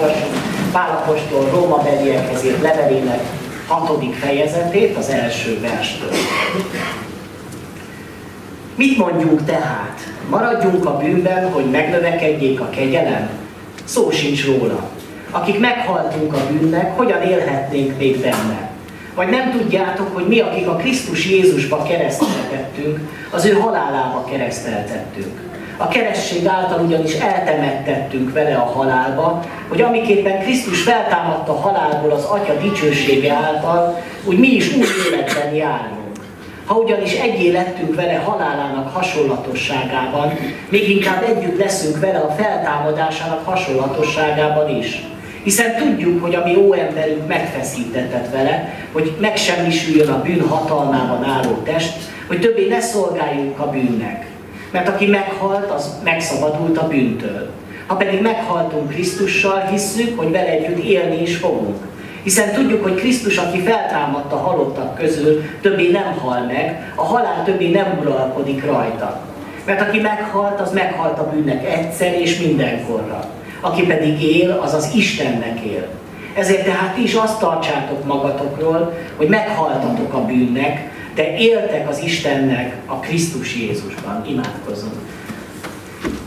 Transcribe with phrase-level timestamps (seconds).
[0.00, 0.34] hallgassuk
[0.72, 3.20] Pálapostól Róma beliekhez írt levelének
[3.66, 6.10] hatodik fejezetét, az első verstől.
[8.74, 10.00] Mit mondjunk tehát?
[10.28, 13.28] Maradjunk a bűnben, hogy megnövekedjék a kegyelem?
[13.84, 14.88] Szó sincs róla.
[15.30, 18.70] Akik meghaltunk a bűnnek, hogyan élhetnénk még benne?
[19.14, 22.98] Vagy nem tudjátok, hogy mi, akik a Krisztus Jézusba kereszteltettünk,
[23.30, 25.49] az ő halálába kereszteltettünk.
[25.82, 32.24] A keresztség által ugyanis eltemettettünk vele a halálba, hogy amiképpen Krisztus feltámadta a halálból az
[32.24, 35.98] Atya dicsősége által, úgy mi is új életben járjunk.
[36.64, 44.76] Ha ugyanis egyé lettünk vele halálának hasonlatosságában, még inkább együtt leszünk vele a feltámadásának hasonlatosságában
[44.76, 45.02] is.
[45.42, 51.92] Hiszen tudjuk, hogy a mi óemberünk megfeszítetett vele, hogy megsemmisüljön a bűn hatalmában álló test,
[52.26, 54.29] hogy többé ne szolgáljunk a bűnnek.
[54.70, 57.50] Mert aki meghalt, az megszabadult a bűntől.
[57.86, 61.76] Ha pedig meghaltunk Krisztussal, hisszük, hogy vele együtt élni is fogunk.
[62.22, 67.70] Hiszen tudjuk, hogy Krisztus, aki feltámadta halottak közül, többé nem hal meg, a halál többé
[67.70, 69.20] nem uralkodik rajta.
[69.66, 73.24] Mert aki meghalt, az meghalt a bűnnek egyszer és mindenkorra.
[73.60, 75.88] Aki pedig él, az az Istennek él.
[76.34, 82.74] Ezért tehát ti is azt tartsátok magatokról, hogy meghaltatok a bűnnek, de éltek az Istennek
[82.86, 84.26] a Krisztus Jézusban.
[84.28, 84.94] Imádkozzunk.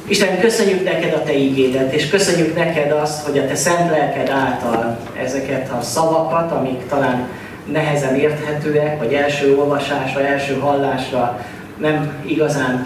[0.07, 4.29] Isten, köszönjük neked a Te ígédet, és köszönjük neked azt, hogy a Te szent lelked
[4.29, 7.27] által ezeket a szavakat, amik talán
[7.71, 11.45] nehezen érthetőek, vagy első olvasásra, első hallásra
[11.77, 12.85] nem igazán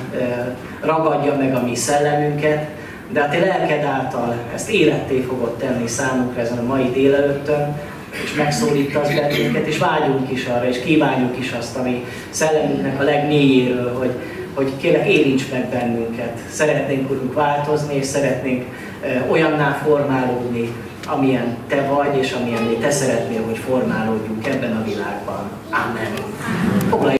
[0.81, 2.67] ragadja meg a mi szellemünket,
[3.12, 7.75] de a Te lelked által ezt életté fogod tenni számunkra ezen a mai délelőttön,
[8.23, 13.97] és megszólítasz bennünket, és vágyunk is arra, és kívánjuk is azt, ami szellemünknek a legmélyéről,
[13.97, 14.11] hogy,
[14.53, 16.38] hogy kérlek érints meg bennünket.
[16.51, 18.66] Szeretnénk, Urunk, változni, és szeretnénk
[19.29, 20.73] olyanná formálódni,
[21.07, 25.51] amilyen Te vagy, és amilyen Te szeretnél, hogy formálódjunk ebben a világban.
[25.69, 26.11] Amen.
[26.89, 27.16] Foglalj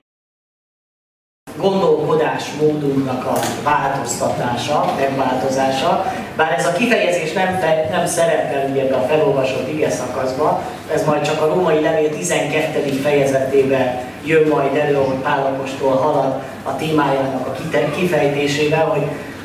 [1.58, 6.04] gondolkodásmódunknak a változtatása, megváltozása.
[6.38, 10.62] Bár ez a kifejezés nem, fe, nem szerepel ugye a felolvasott ige szakaszba,
[10.92, 12.90] ez majd csak a római levél 12.
[13.02, 17.56] fejezetében jön majd elő, ahogy Pálapostól halad a témájának a
[17.94, 19.02] kifejtésével, hogy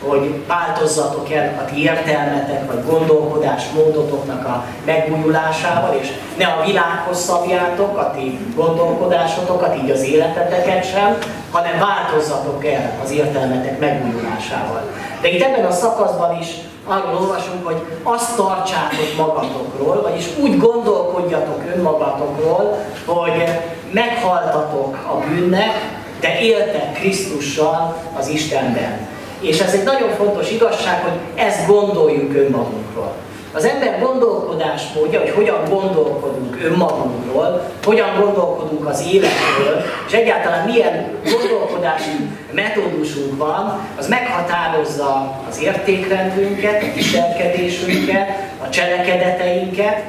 [0.08, 7.98] hogy változzatok el a ti értelmetek, vagy gondolkodásmódotoknak a megújulásával, és ne a világhoz szabjátok
[7.98, 11.18] a ti gondolkodásotokat, így az életeteket sem,
[11.52, 14.82] hanem változzatok el az értelmetek megújulásával.
[15.22, 16.48] De itt ebben a szakaszban is
[16.86, 23.44] arról olvasunk, hogy azt tartsátok magatokról, vagyis úgy gondolkodjatok önmagatokról, hogy
[23.92, 29.08] meghaltatok a bűnnek, de éltek Krisztussal az Istenben.
[29.40, 33.14] És ez egy nagyon fontos igazság, hogy ezt gondoljuk önmagunkról.
[33.56, 42.12] Az ember gondolkodásmódja, hogy hogyan gondolkodunk önmagunkról, hogyan gondolkodunk az életről, és egyáltalán milyen gondolkodási
[42.52, 48.30] metódusunk van, az meghatározza az értékrendünket, a viselkedésünket,
[48.66, 50.04] a cselekedeteinket.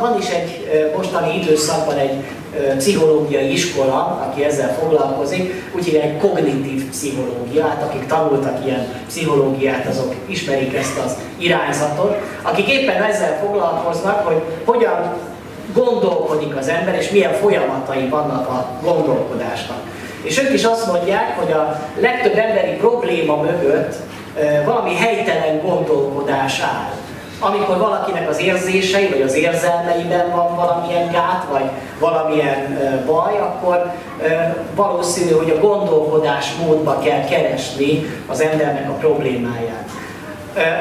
[0.00, 2.24] Van is egy mostani időszakban egy
[2.76, 10.74] pszichológiai iskola, aki ezzel foglalkozik, úgy egy kognitív pszichológiát, akik tanultak ilyen pszichológiát, azok ismerik
[10.74, 15.14] ezt az irányzatot, akik éppen ezzel foglalkoznak, hogy hogyan
[15.72, 19.78] gondolkodik az ember, és milyen folyamatai vannak a gondolkodásnak.
[20.22, 23.94] És ők is azt mondják, hogy a legtöbb emberi probléma mögött
[24.64, 26.90] valami helytelen gondolkodás áll
[27.40, 33.92] amikor valakinek az érzései vagy az érzelmeiben van valamilyen gát, vagy valamilyen baj, akkor
[34.74, 39.88] valószínű, hogy a gondolkodás módba kell keresni az embernek a problémáját.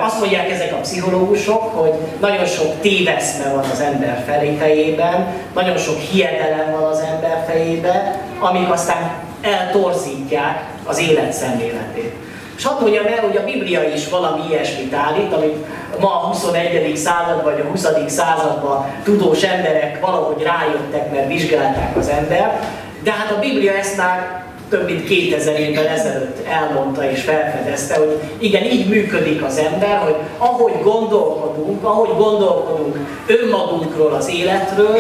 [0.02, 4.24] Azt mondják ezek a pszichológusok, hogy nagyon sok téveszme van az ember
[4.58, 9.12] fejében, nagyon sok hiedelem van az ember fejében, amik aztán
[9.42, 12.14] eltorzítják az élet szemléletét.
[12.58, 15.66] És hadd mondjam el, hogy a Biblia is valami ilyesmit állít, amit
[16.00, 16.96] ma a 21.
[16.98, 17.88] század vagy a 20.
[18.08, 22.60] században tudós emberek valahogy rájöttek, mert vizsgálták az ember.
[23.04, 28.20] De hát a Biblia ezt már több mint 2000 évvel ezelőtt elmondta és felfedezte, hogy
[28.38, 32.98] igen, így működik az ember, hogy ahogy gondolkodunk, ahogy gondolkodunk
[33.28, 34.98] önmagunkról, az életről,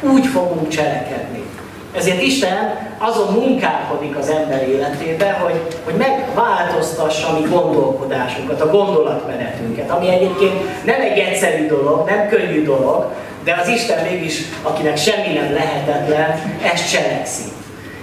[0.00, 1.41] úgy fogunk cselekedni.
[1.96, 9.90] Ezért Isten azon munkálkodik az ember életébe, hogy, hogy megváltoztassa a mi gondolkodásunkat, a gondolatmenetünket,
[9.90, 13.12] ami egyébként nem egy egyszerű dolog, nem könnyű dolog,
[13.44, 17.42] de az Isten mégis, akinek semmi nem lehetetlen, ezt cselekszi.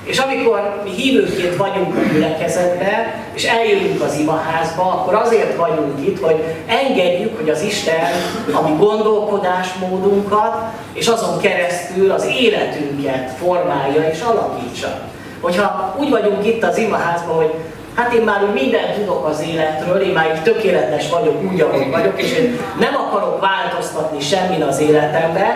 [0.10, 6.20] És amikor mi hívőként vagyunk a gyülekezetben, és eljövünk az imaházba, akkor azért vagyunk itt,
[6.20, 8.06] hogy engedjük, hogy az Isten
[8.54, 10.56] a mi gondolkodásmódunkat,
[10.94, 15.00] és azon keresztül az életünket formálja és alakítsa.
[15.42, 17.54] Hogyha úgy vagyunk itt az imaházban, hogy
[17.96, 22.22] hát én már mindent tudok az életről, én már így tökéletes vagyok úgy, ahogy vagyok,
[22.22, 25.54] és én nem akarok változtatni semmin az életemben,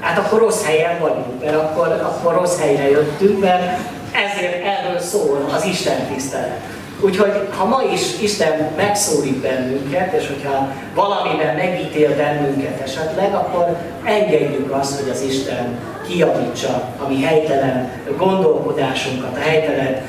[0.00, 3.78] hát akkor rossz helyen vagyunk, mert akkor, akkor rossz helyre jöttünk, mert
[4.12, 6.60] ezért erről szól az Isten tisztelet.
[7.00, 14.72] Úgyhogy ha ma is Isten megszólít bennünket, és hogyha valamiben megítél bennünket esetleg, akkor engedjük
[14.72, 20.02] azt, hogy az Isten kiavítsa a mi helytelen gondolkodásunkat, a helytelen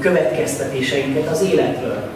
[0.00, 2.10] következtetéseinket az életről.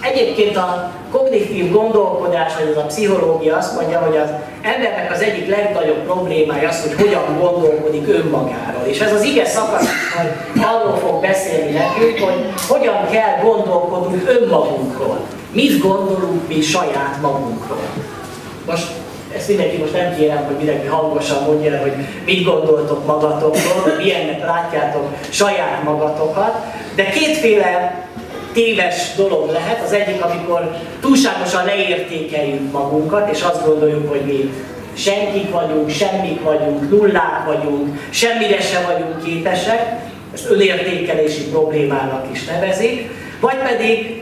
[0.00, 4.28] Egyébként a kognitív gondolkodás, vagy az a pszichológia azt mondja, hogy az
[4.62, 8.84] embernek az egyik legnagyobb problémája az, hogy hogyan gondolkodik önmagáról.
[8.84, 15.18] És ez az ige szakasz, hogy arról fog beszélni nekünk, hogy hogyan kell gondolkodnunk önmagunkról.
[15.52, 17.86] Mit gondolunk mi saját magunkról.
[18.66, 18.86] Most
[19.36, 21.92] ezt mindenki most nem kérem, hogy mindenki hangosan mondja, hogy
[22.24, 26.54] mit gondoltok magatokról, vagy milyennek látjátok saját magatokat,
[26.94, 27.94] de kétféle
[28.52, 29.82] téves dolog lehet.
[29.84, 34.52] Az egyik, amikor túlságosan leértékeljük magunkat, és azt gondoljuk, hogy mi
[34.94, 43.10] senkik vagyunk, semmik vagyunk, nullák vagyunk, semmire se vagyunk képesek, ezt önértékelési problémának is nevezik,
[43.40, 44.20] vagy pedig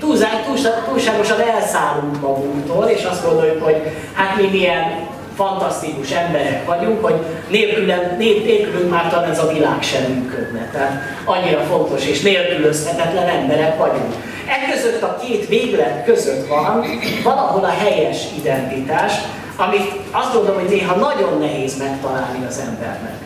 [0.89, 3.77] túlságosan elszállunk magunktól, és azt gondoljuk, hogy
[4.13, 5.09] hát mi milyen
[5.41, 7.15] fantasztikus emberek vagyunk, hogy
[7.49, 10.69] nélkülünk, nélkülünk már talán ez a világ sem működne.
[10.73, 14.15] Tehát annyira fontos és nélkülözhetetlen emberek vagyunk.
[14.47, 16.85] E között a két véglet között van
[17.25, 19.13] valahol a helyes identitás,
[19.57, 23.17] amit azt gondolom, hogy néha nagyon nehéz megtalálni az embernek.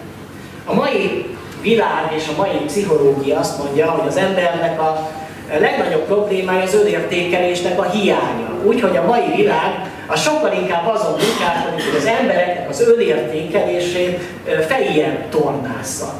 [0.64, 1.26] A mai
[1.60, 5.10] világ és a mai pszichológia azt mondja, hogy az embernek a
[5.58, 8.48] legnagyobb problémája az önértékelésnek a hiánya.
[8.64, 14.20] Úgyhogy a mai világ a sokkal inkább azon munkálkodik, hogy az embereknek az önértékelését
[14.68, 16.12] fejjel tornázza.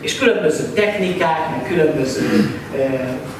[0.00, 2.54] És különböző technikák, meg különböző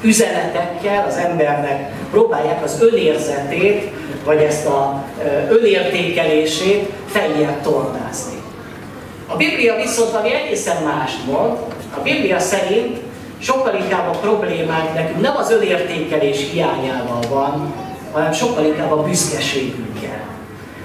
[0.01, 3.91] üzenetekkel az embernek próbálják az önérzetét,
[4.25, 5.03] vagy ezt a
[5.49, 8.37] önértékelését fejjel tornázni.
[9.27, 11.57] A Biblia viszont ami egészen mást mond,
[11.97, 12.97] a Biblia szerint
[13.39, 17.73] sokkal inkább a problémánk nekünk nem az önértékelés hiányával van,
[18.17, 20.25] hanem sokkal inkább a büszkeségünkkel.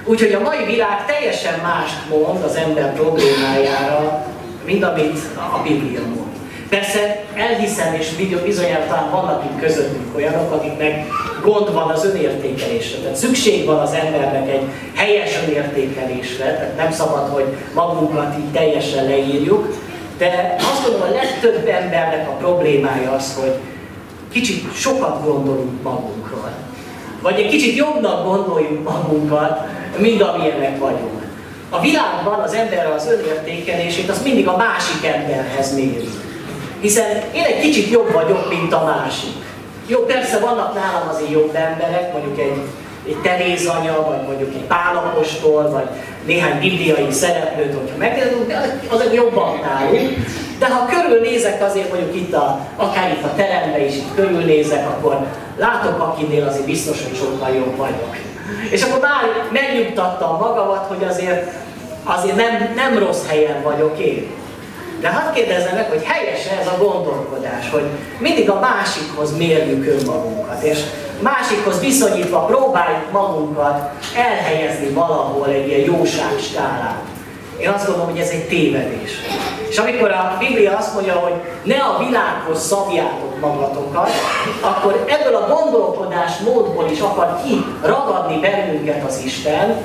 [0.05, 4.26] Úgyhogy a mai világ teljesen mást mond az ember problémájára,
[4.64, 6.31] mint amit a Biblia mond.
[6.69, 8.08] Persze elhiszem, és
[8.44, 11.06] bizonyára talán vannak itt közöttünk olyanok, akiknek
[11.43, 12.99] gond van az önértékelésre.
[12.99, 14.64] Tehát szükség van az embernek egy
[14.94, 17.44] helyes önértékelésre, tehát nem szabad, hogy
[17.75, 19.76] magunkat így teljesen leírjuk,
[20.19, 23.55] de azt gondolom, a legtöbb embernek a problémája az, hogy
[24.32, 26.52] kicsit sokat gondolunk magunkról.
[27.22, 29.60] Vagy egy kicsit jobbnak gondoljuk magunkat,
[29.96, 31.22] mint amilyenek vagyunk.
[31.70, 36.08] A világban az ember az önértékelését az mindig a másik emberhez méri.
[36.81, 39.34] Hiszen én egy kicsit jobb vagyok, mint a másik.
[39.86, 42.60] Jó, persze vannak nálam azért jobb emberek, mondjuk egy,
[43.06, 45.86] egy Teréz anya, vagy mondjuk egy Pálapostól, vagy
[46.26, 50.10] néhány bibliai szereplőt, hogyha megkérdezünk, de azok jobban nálunk.
[50.62, 55.26] De ha körülnézek azért, mondjuk itt a, akár itt a teremben is itt körülnézek, akkor
[55.56, 58.16] látok, akinél azért biztos, hogy sokkal jobb vagyok.
[58.70, 61.52] És akkor már megnyugtattam magamat, hogy azért,
[62.04, 64.31] azért nem, nem rossz helyen vagyok én.
[65.00, 67.84] De hadd kérdezzem meg, hogy helyes ez a gondolkodás, hogy
[68.19, 70.78] mindig a másikhoz mérjük önmagunkat, és
[71.20, 76.96] másikhoz viszonyítva próbáljuk magunkat elhelyezni valahol egy ilyen jóság skálán.
[77.58, 79.10] Én azt gondolom, hogy ez egy tévedés.
[79.68, 81.32] És amikor a Biblia azt mondja, hogy
[81.62, 84.10] ne a világhoz szabjátok magatokat,
[84.60, 89.84] akkor ebből a gondolkodás módból is akar ki ragadni bennünket az Isten,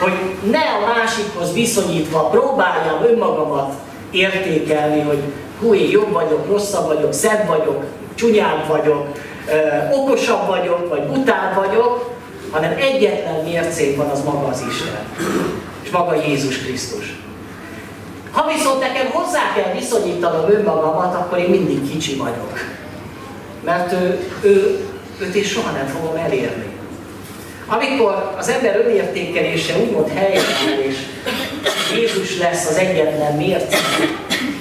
[0.00, 0.12] hogy
[0.50, 3.72] ne a másikhoz viszonyítva próbáljam önmagamat
[4.10, 5.22] értékelni, hogy
[5.60, 9.06] hú, én jobb vagyok, rosszabb vagyok, szebb vagyok, csúnyább vagyok,
[9.92, 12.10] okosabb vagyok, vagy butább vagyok,
[12.50, 15.06] hanem egyetlen mércén van az maga az Isten,
[15.92, 17.16] maga Jézus Krisztus.
[18.32, 22.58] Ha viszont nekem hozzá kell viszonyítanom önmagamat, akkor én mindig kicsi vagyok.
[23.64, 24.78] Mert ő, ő,
[25.18, 26.66] őt én soha nem fogom elérni.
[27.66, 30.96] Amikor az ember önértékelése úgymond helyesen és
[31.94, 33.76] Jézus lesz az egyetlen mérce,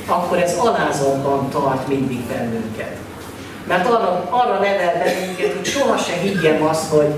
[0.06, 2.96] akkor ez alázatban tart mindig bennünket.
[3.68, 7.14] Mert arra, arra nevel bennünket, hogy soha se higgyem azt, hogy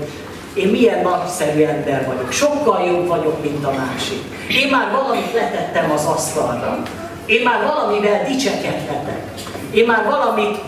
[0.54, 4.22] én milyen nagyszerű ember vagyok, sokkal jobb vagyok, mint a másik.
[4.48, 6.82] Én már valamit letettem az asztalra.
[7.26, 9.22] Én már valamivel dicsekedhetek.
[9.70, 10.58] Én már valamit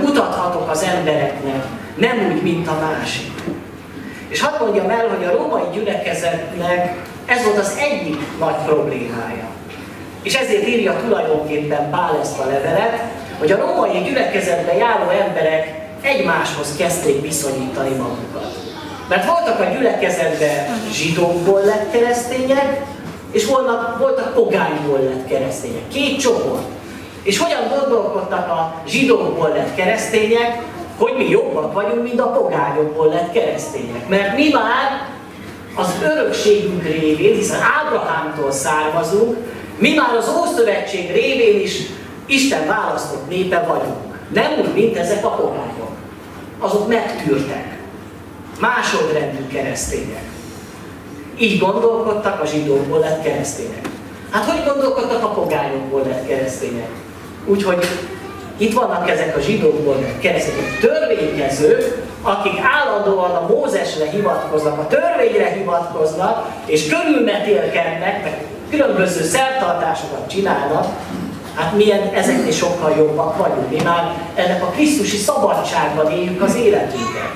[0.00, 3.32] mutathatok az embereknek, nem úgy, mint a másik.
[4.28, 9.46] És hadd mondjam el, hogy a római gyülekezetnek ez volt az egyik nagy problémája.
[10.22, 13.02] És ezért írja tulajdonképpen Pál ezt a levelet,
[13.38, 18.63] hogy a római gyülekezetbe járó emberek egymáshoz kezdték viszonyítani magukat.
[19.08, 22.80] Mert voltak a gyülekezetben zsidókból lett keresztények,
[23.30, 25.88] és voltak, voltak pogányból lett keresztények.
[25.88, 26.62] Két csoport.
[27.22, 30.62] És hogyan gondolkodtak a zsidókból lett keresztények,
[30.98, 34.08] hogy mi jobbak vagyunk, mint a pogányokból lett keresztények.
[34.08, 35.08] Mert mi már
[35.74, 39.36] az örökségünk révén, hiszen Ábrahámtól származunk,
[39.78, 41.78] mi már az Ószövetség révén is
[42.26, 44.18] Isten választott népe vagyunk.
[44.32, 45.90] Nem úgy, mint ezek a pogányok.
[46.58, 47.73] Azok megtűrtek.
[48.60, 50.22] Másodrendű keresztények.
[51.38, 53.88] Így gondolkodtak a zsidókból lett keresztények.
[54.30, 56.88] Hát hogy gondolkodtak a pogányokból lett keresztények?
[57.46, 57.86] Úgyhogy
[58.56, 65.48] itt vannak ezek a zsidókból lett keresztények, törvénykezők, akik állandóan a Mózesre hivatkoznak, a törvényre
[65.48, 70.86] hivatkoznak, és körülmetélkednek, meg különböző szertartásokat csinálnak,
[71.54, 73.70] hát milyen ezeknél sokkal jobbak vagyunk.
[73.70, 77.32] Mi már ennek a Krisztusi szabadságban éljük az életünket.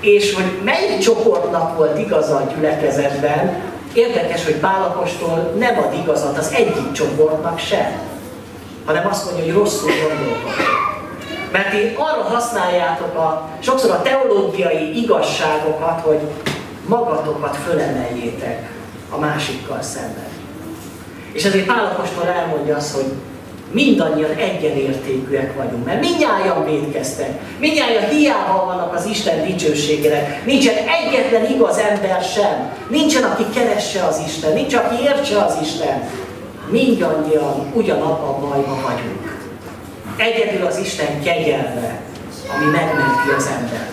[0.00, 3.62] És hogy melyik csoportnak volt igaza a gyülekezetben,
[3.92, 8.00] érdekes, hogy Pálapostól nem ad igazat az egyik csoportnak sem,
[8.84, 10.86] hanem azt mondja, hogy rosszul gondolkodott.
[11.52, 16.20] Mert ti arra használjátok a, sokszor a teológiai igazságokat, hogy
[16.86, 18.70] magatokat fölemeljétek
[19.10, 20.28] a másikkal szemben.
[21.32, 23.12] És ezért Pálapostól elmondja azt, hogy
[23.72, 31.78] mindannyian egyenértékűek vagyunk, mert mindnyájan védkeztek, mindnyájan hiába vannak az Isten dicsőségére, nincsen egyetlen igaz
[31.78, 36.08] ember sem, nincsen, aki keresse az Isten, nincs, aki értse az Isten.
[36.70, 39.36] Mindannyian ugyanabban a bajban vagyunk.
[40.16, 42.00] Egyedül az Isten kegyelme,
[42.56, 43.88] ami megmenti az ember.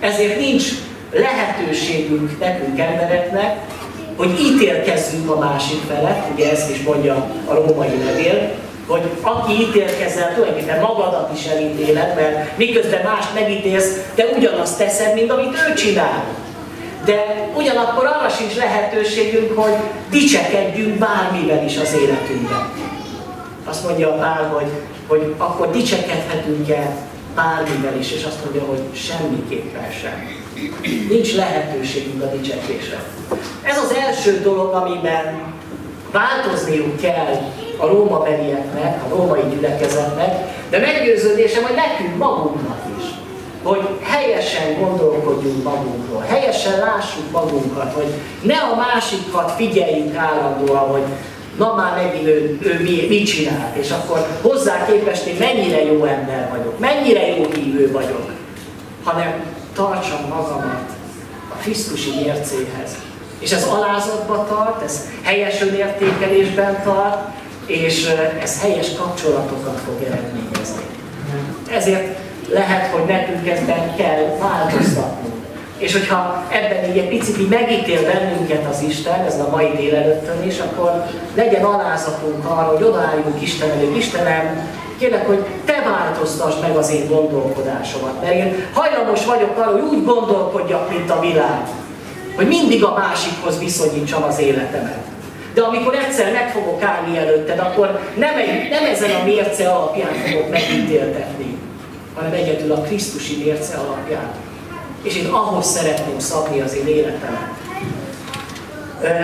[0.00, 0.64] Ezért nincs
[1.12, 3.56] lehetőségünk nekünk embereknek,
[4.16, 7.14] hogy ítélkezzünk a másik felett, ugye ezt is mondja
[7.46, 8.52] a római levél,
[8.86, 15.30] hogy aki ítélkezel, tulajdonképpen magadat is elítéled, mert miközben mást megítélsz, te ugyanazt teszed, mint
[15.30, 16.24] amit ő csinál.
[17.04, 19.74] De ugyanakkor arra sincs lehetőségünk, hogy
[20.10, 22.72] dicsekedjünk bármivel is az életünkben.
[23.64, 24.70] Azt mondja a Pál, hogy,
[25.06, 26.96] hogy akkor dicsekedhetünk-e
[27.34, 30.44] bármivel is, és azt mondja, hogy semmiképpen sem.
[31.08, 33.02] Nincs lehetőségünk a dicsekésre.
[33.62, 35.54] Ez az első dolog, amiben
[36.12, 37.36] változniuk kell
[37.76, 43.04] a Róma belieknek, a római gyülekezetnek, de meggyőződésem, hogy nekünk magunknak is,
[43.62, 48.06] hogy helyesen gondolkodjunk magunkról, helyesen lássuk magunkat, hogy
[48.42, 51.02] ne a másikat figyeljük állandóan, hogy
[51.58, 56.04] na már megint ő, ő mi, mit csinál, és akkor hozzá képest én mennyire jó
[56.04, 58.30] ember vagyok, mennyire jó hívő vagyok,
[59.04, 60.90] hanem tartsam magamat
[61.52, 62.96] a Krisztusi mércéhez.
[63.38, 67.28] És ez alázatba tart, ez helyes önértékelésben tart,
[67.66, 68.08] és
[68.42, 70.82] ez helyes kapcsolatokat fog eredményezni.
[71.70, 72.18] Ezért
[72.48, 75.34] lehet, hogy nekünk ezben kell változtatnunk.
[75.78, 80.58] És hogyha ebben így egy picit megítél bennünket az Isten, ez a mai délelőttön is,
[80.58, 81.04] akkor
[81.34, 83.96] legyen alázatunk arra, hogy odaálljunk Isten elő.
[83.96, 84.68] Istenem,
[84.98, 88.22] kérlek, hogy te változtasd meg az én gondolkodásomat.
[88.22, 91.60] Mert én hajlamos vagyok arra, hogy úgy gondolkodjak, mint a világ.
[92.36, 95.05] Hogy mindig a másikhoz viszonyítsam az életemet.
[95.56, 100.12] De amikor egyszer meg fogok állni előtted, akkor nem, egy, nem ezen a mérce alapján
[100.12, 101.56] fogok megítéltetni,
[102.14, 104.30] hanem egyedül a Krisztusi mérce alapján.
[105.02, 107.50] És én ahhoz szeretném szabni az én életemet.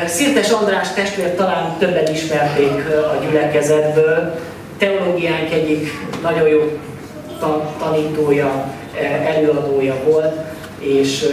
[0.06, 4.40] Szirtes András testvér talán többen ismerték a gyülekezetből,
[4.78, 5.88] teológiánk egyik
[6.22, 6.78] nagyon jó
[7.78, 8.64] tanítója,
[9.26, 10.34] előadója volt,
[10.78, 11.26] és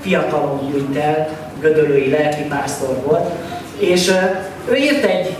[0.00, 1.28] fiatalon hunyt el,
[1.60, 3.30] gödölői lelkipásztor volt,
[3.78, 4.12] és
[4.68, 5.36] ő írt egy,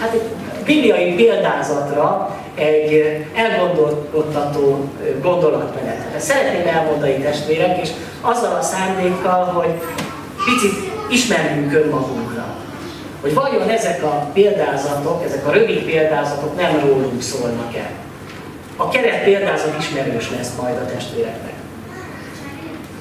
[0.00, 0.22] hát egy
[0.64, 4.90] bibliai példázatra egy elgondolkodtató
[5.22, 6.20] gondolatmenetet.
[6.20, 7.88] Szeretném elmondani testvérek, és
[8.20, 9.70] azzal a szándékkal, hogy
[10.44, 12.44] picit ismerjünk önmagunkra.
[13.20, 17.90] Hogy vajon ezek a példázatok, ezek a rövid példázatok nem rólunk szólnak-e.
[18.76, 21.52] A keret példázat ismerős lesz majd a testvéreknek.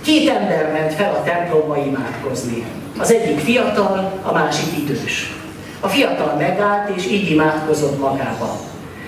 [0.03, 2.65] Két ember ment fel a templomba imádkozni.
[2.99, 5.33] Az egyik fiatal, a másik idős.
[5.79, 8.49] A fiatal megállt és így imádkozott magában.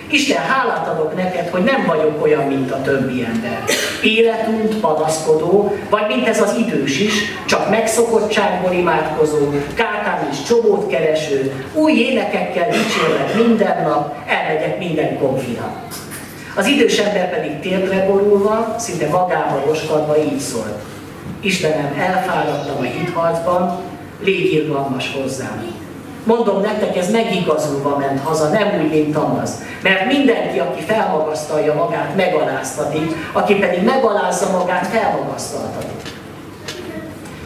[0.10, 3.64] Isten, hálát adok neked, hogy nem vagyok olyan, mint a többi ember.
[4.04, 7.14] Életünk, panaszkodó, vagy mint ez az idős is,
[7.46, 9.38] csak megszokottságból imádkozó,
[9.74, 15.74] kártán is csobót kereső, új énekekkel dicsérlek minden nap, elmegyek minden konfira.
[16.56, 20.80] Az idős ember pedig térdre borulva, szinte magával roskadva így szólt.
[21.42, 23.80] Istenem, elfáradtam a hitharcban,
[24.24, 25.64] légy irgalmas hozzám.
[26.24, 29.52] Mondom nektek, ez megigazulva ment haza, nem úgy, mint Tamaz.
[29.84, 36.02] Mert mindenki, aki felmagasztalja magát, megaláztatik, aki pedig megalázza magát, felmagasztaltatik.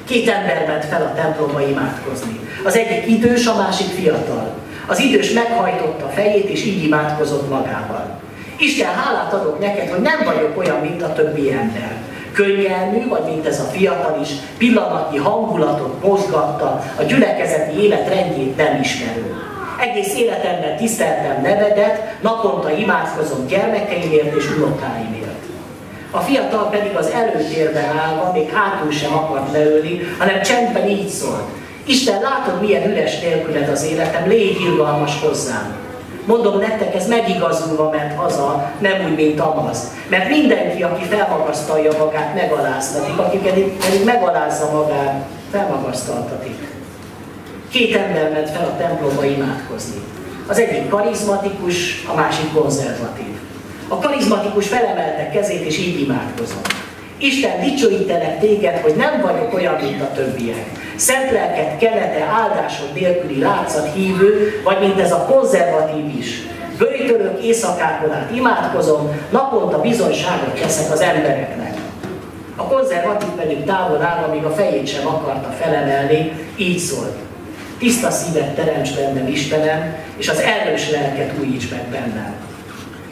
[0.05, 2.39] Két ember ment fel a templomba imádkozni.
[2.65, 4.53] Az egyik idős, a másik fiatal.
[4.87, 8.19] Az idős meghajtotta a fejét, és így imádkozott magával.
[8.57, 11.91] Isten, hálát adok neked, hogy nem vagyok olyan, mint a többi ember
[12.35, 18.79] könnyelmű, vagy mint ez a fiatal is, pillanatnyi hangulatot mozgatta, a gyülekezeti élet rendjét nem
[18.81, 19.35] ismerő.
[19.79, 25.43] Egész életemben tiszteltem nevedet, naponta imádkozom gyermekeimért és unokáimért.
[26.11, 31.43] A fiatal pedig az előtérben állva, még hátul sem akart leülni, hanem csendben így szólt.
[31.85, 35.84] Isten, látod, milyen üres nélküled az életem, légy irgalmas hozzám.
[36.25, 39.91] Mondom nektek, ez megigazulva ment haza, nem úgy, mint Amaz.
[40.09, 46.73] Mert mindenki, aki felmagasztalja magát, megaláztatik, aki pedig, pedig megalázza magát, felmagasztaltatik.
[47.69, 50.01] Két ember ment fel a templomba imádkozni.
[50.47, 53.39] Az egyik karizmatikus, a másik konzervatív.
[53.87, 56.73] A karizmatikus felemelte kezét, és így imádkozott.
[57.17, 60.84] Isten dicsőítenek téged, hogy nem vagyok olyan, mint a többiek.
[60.95, 66.41] Szent lelket kelete áldásod nélküli látszat hívő, vagy mint ez a konzervatív is.
[66.77, 71.73] Böjtölök éjszakákon át imádkozom, naponta bizonyságot teszek az embereknek.
[72.55, 77.15] A konzervatív pedig távol áll, amíg a fejét sem akarta felemelni, így szólt.
[77.79, 82.33] Tiszta szívet teremts bennem, Istenem, és az erős lelket újíts meg bennem.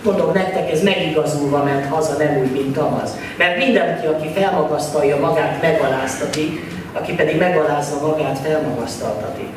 [0.04, 3.18] Mondom nektek, ez megigazulva ment haza, nem úgy, mint Tamaz.
[3.38, 9.50] Mert mindenki, aki felmagasztalja magát, megaláztatik, aki pedig megalázza magát, felmagasztaltatik.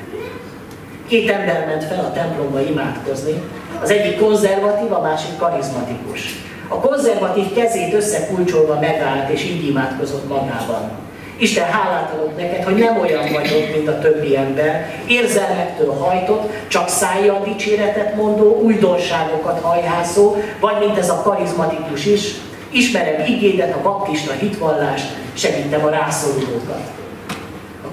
[1.09, 3.42] Két ember ment fel a templomba imádkozni,
[3.83, 6.20] az egyik konzervatív, a másik karizmatikus.
[6.68, 10.90] A konzervatív kezét összekulcsolva megállt, és így imádkozott magában.
[11.38, 16.88] Isten, hálát adok neked, hogy nem olyan vagyok, mint a többi ember, érzelmektől hajtott, csak
[16.88, 22.35] szájjal dicséretet mondó, újdonságokat hajhászó, vagy mint ez a karizmatikus is,
[22.70, 26.81] ismerem igédet, a baptista hitvallást, segítem a rászorulókat.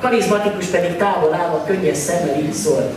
[0.04, 2.92] Karizmatikus pedig távol állva könnyes szemmel így szólt.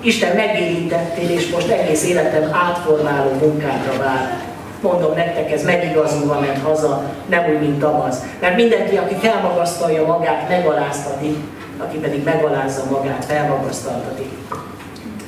[0.00, 4.42] Isten megérintettél, és most egész életem átformáló munkádra vár
[4.80, 8.22] mondom nektek, ez megigazulva ment haza, nem úgy, mint Tamaz.
[8.40, 11.36] Mert mindenki, aki felmagasztalja magát, megaláztatik,
[11.78, 14.30] aki pedig megalázza magát, felmagasztaltatik.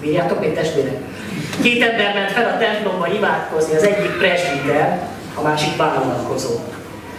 [0.00, 0.96] Bírjátok még testvérek?
[1.62, 6.54] Két ember ment fel a templomba imádkozni, az egyik presbiter, a másik vállalkozó.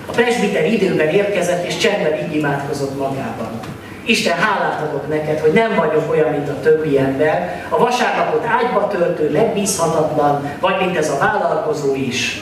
[0.06, 3.60] A presbiter időben érkezett, és csendben így imádkozott magában.
[4.08, 8.88] Isten, hálát adok neked, hogy nem vagyok olyan, mint a többi ember, a vasárnapot ágyba
[8.88, 12.42] töltő, megbízhatatlan, vagy mint ez a vállalkozó is.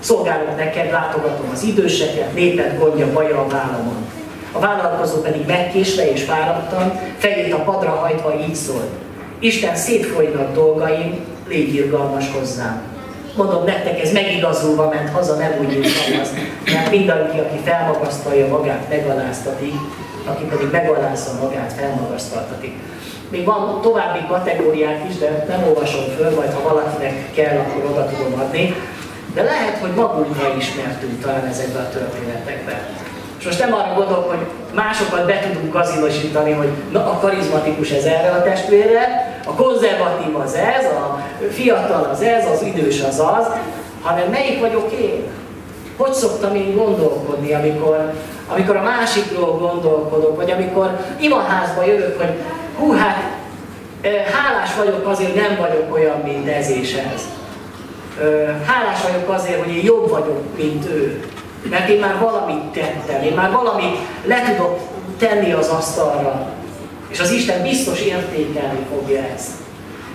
[0.00, 3.96] Szolgálok neked, látogatom az időseket, néped gondja baja a vállamon.
[4.52, 8.90] A vállalkozó pedig megkésve és fáradtan, fejét a padra hajtva így szólt.
[9.38, 12.82] Isten szétfolynak dolgaim, légy irgalmas hozzám.
[13.36, 15.78] Mondom nektek, ez megigazulva ment haza, nem úgy,
[16.22, 16.34] az,
[16.72, 19.74] mert mindenki, aki felmagasztalja magát, megaláztatik,
[20.26, 22.74] aki pedig megalázza magát, felmagasztaltatik.
[23.28, 28.06] Még van további kategóriák is, de nem olvasom föl, majd ha valakinek kell, akkor oda
[28.06, 28.74] tudom adni.
[29.34, 32.78] De lehet, hogy magunkra ismertünk talán ezekben a történetekben.
[33.38, 38.04] És most nem arra gondolok, hogy másokat be tudunk gazinosítani, hogy na, a karizmatikus ez
[38.04, 43.46] erre a testvérre, a konzervatív az ez, a fiatal az ez, az idős az az,
[44.02, 45.26] hanem melyik vagyok én?
[45.96, 48.12] Hogy szoktam én gondolkodni, amikor
[48.48, 52.32] amikor a másikról gondolkodok, vagy amikor imaházba jövök, hogy
[52.78, 53.34] hú, hát
[54.32, 57.22] hálás vagyok azért, nem vagyok olyan, mint ez és ez.
[58.66, 61.24] Hálás vagyok azért, hogy én jobb vagyok, mint ő.
[61.70, 64.78] Mert én már valamit tettem, én már valamit le tudok
[65.18, 66.48] tenni az asztalra.
[67.08, 69.50] És az Isten biztos értékelni fogja ezt.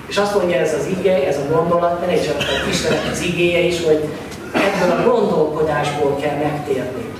[0.08, 3.60] És azt mondja ez az ige, ez a gondolat, ne csak az Istennek az igéje
[3.60, 4.10] is, hogy
[4.54, 7.12] ebből a gondolkodásból kell megtérni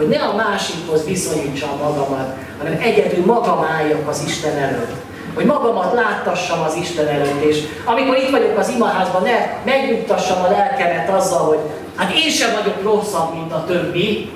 [0.00, 4.94] hogy ne a másikhoz viszonyítsam magamat, hanem egyedül magam álljak az Isten előtt.
[5.34, 10.50] Hogy magamat láttassam az Isten előtt, és amikor itt vagyok az imaházban, ne megnyugtassam a
[10.50, 11.58] lelkemet azzal, hogy
[11.96, 14.30] hát én sem vagyok rosszabb, mint a többi,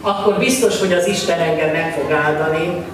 [0.00, 2.84] akkor biztos, hogy az Isten engem meg fog áldani,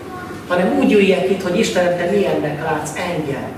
[0.48, 3.48] hanem úgy üljek itt, hogy Istenem, te milyennek látsz engem.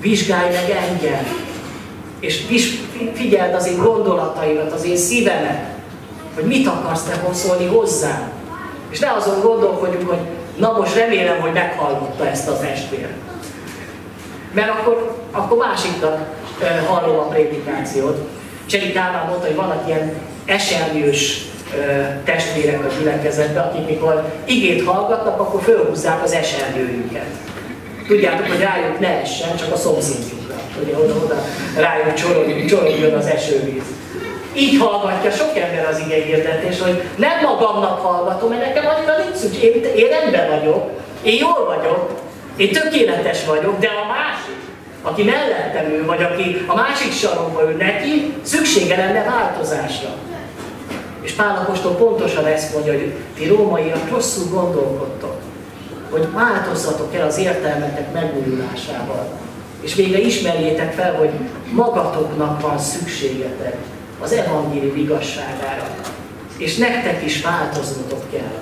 [0.00, 1.26] Vizsgálj meg engem.
[2.20, 2.44] és
[3.14, 5.75] figyeld az én gondolataimat, az én szívemet,
[6.36, 8.30] hogy mit akarsz te szólni hozzám.
[8.90, 10.18] És ne azon gondolkodjunk, hogy
[10.56, 13.08] na most remélem, hogy meghallotta ezt a testvér.
[14.52, 16.26] Mert akkor, akkor másiknak
[16.86, 18.28] hallom a prédikációt.
[18.66, 20.12] Cseri Kálmán mondta, hogy vannak ilyen
[20.44, 21.46] esernyős
[22.24, 27.26] testvérek a gyülekezetben, akik mikor igét hallgatnak, akkor fölhúzzák az esernyőjüket.
[28.06, 30.54] Tudjátok, hogy rájuk ne essen, csak a szomszédjukra.
[30.82, 31.44] Ugye oda-oda
[31.76, 32.14] rájuk
[32.66, 33.82] csorogjon az esővíz.
[34.56, 39.36] Így hallgatja sok ember az ige hirdetés, hogy nem magamnak hallgatom, mert nekem annyira nincs
[39.36, 39.74] szükség.
[39.76, 40.90] Én, én rendben vagyok,
[41.22, 42.10] én jól vagyok,
[42.56, 44.60] én tökéletes vagyok, de a másik,
[45.02, 50.08] aki mellettem ül, vagy aki a másik sarokba ül neki, szüksége lenne változásra.
[51.22, 55.34] És Pál Apostol pontosan ezt mondja, hogy ti rómaiak rosszul gondolkodtok,
[56.10, 59.26] hogy változzatok el az értelmetek megújulásával.
[59.80, 61.30] És végre ismerjétek fel, hogy
[61.70, 63.76] magatoknak van szükségetek
[64.20, 65.86] az evangélium igazságára.
[66.58, 68.58] És nektek is változnotok kell.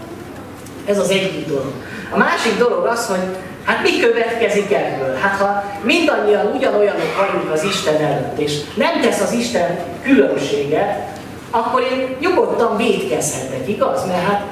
[0.87, 1.73] Ez az egyik dolog.
[2.11, 5.15] A másik dolog az, hogy hát mi következik ebből?
[5.15, 11.13] Hát ha mindannyian ugyanolyanok vagyunk az Isten előtt, és nem tesz az Isten különbséget,
[11.51, 14.07] akkor én nyugodtan védkezhetek, igaz?
[14.07, 14.43] Mert hát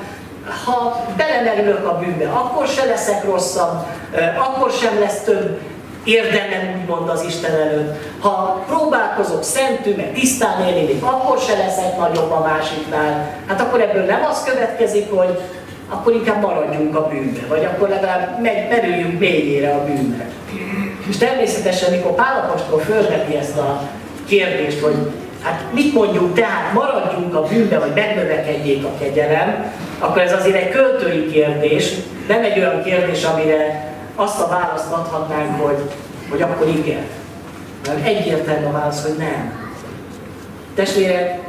[0.64, 3.86] ha belemerülök a bűnbe, akkor se leszek rosszabb,
[4.36, 5.60] akkor sem lesz több
[6.04, 7.96] érdemem úgymond az Isten előtt.
[8.20, 13.30] Ha próbálkozok szentű, meg tisztán élni, akkor se leszek nagyobb a másiknál.
[13.46, 15.38] Hát akkor ebből nem az következik, hogy
[15.88, 20.24] akkor inkább maradjunk a bűnbe, vagy akkor legalább megy, merüljünk mélyére a bűnbe.
[21.08, 23.88] És természetesen, mikor Pálapostól fölveti ezt a
[24.26, 24.94] kérdést, hogy
[25.42, 30.68] hát mit mondjuk, tehát maradjunk a bűnbe, vagy megnövekedjék a kegyelem, akkor ez azért egy
[30.68, 31.92] költői kérdés,
[32.28, 35.78] nem egy olyan kérdés, amire azt a választ adhatnánk, hogy,
[36.30, 37.06] hogy akkor igen.
[37.86, 39.60] Mert egyértelmű a válasz, hogy nem.
[40.74, 41.40] Testvérek,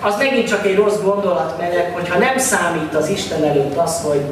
[0.00, 4.24] az megint csak egy rossz gondolat, mert hogyha nem számít az Isten előtt az, hogy,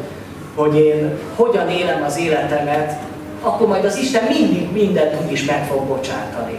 [0.55, 2.99] hogy én hogyan élem az életemet,
[3.43, 6.59] akkor majd az Isten mindig mindent úgyis meg fog bocsátani.